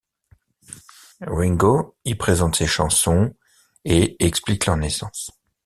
Ringo 1.27 1.95
y 2.05 2.15
présente 2.15 2.55
ses 2.55 2.65
chansons 2.65 3.35
et 3.85 4.15
explique 4.25 4.65
leurs 4.65 4.75
naissances. 4.77 5.29